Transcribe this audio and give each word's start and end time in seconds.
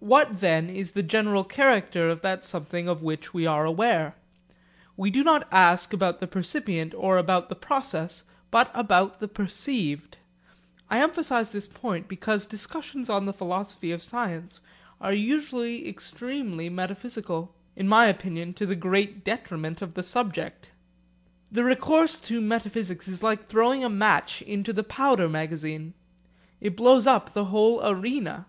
What 0.00 0.40
then 0.40 0.70
is 0.70 0.92
the 0.92 1.02
general 1.02 1.44
character 1.44 2.08
of 2.08 2.22
that 2.22 2.42
something 2.42 2.88
of 2.88 3.02
which 3.02 3.34
we 3.34 3.44
are 3.46 3.66
aware? 3.66 4.14
We 4.96 5.10
do 5.10 5.22
not 5.22 5.46
ask 5.52 5.92
about 5.92 6.18
the 6.18 6.26
percipient 6.26 6.94
or 6.94 7.18
about 7.18 7.50
the 7.50 7.56
process, 7.56 8.24
but 8.50 8.70
about 8.72 9.20
the 9.20 9.28
perceived. 9.28 10.16
I 10.88 11.00
emphasise 11.02 11.50
this 11.50 11.68
point 11.68 12.08
because 12.08 12.46
discussions 12.46 13.10
on 13.10 13.26
the 13.26 13.34
philosophy 13.34 13.92
of 13.92 14.02
science 14.02 14.60
are 14.98 15.12
usually 15.12 15.86
extremely 15.86 16.70
metaphysical 16.70 17.54
in 17.76 17.86
my 17.86 18.06
opinion, 18.06 18.54
to 18.54 18.64
the 18.64 18.76
great 18.76 19.24
detriment 19.24 19.82
of 19.82 19.92
the 19.92 20.02
subject. 20.02 20.70
The 21.52 21.64
recourse 21.64 22.18
to 22.20 22.40
metaphysics 22.40 23.08
is 23.08 23.22
like 23.22 23.44
throwing 23.44 23.84
a 23.84 23.90
match 23.90 24.40
into 24.40 24.72
the 24.72 24.84
powder 24.84 25.28
magazine. 25.28 25.92
It 26.62 26.76
blows 26.76 27.06
up 27.06 27.34
the 27.34 27.44
whole 27.52 27.86
arena. 27.86 28.46